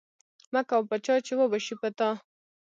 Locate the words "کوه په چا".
0.69-1.15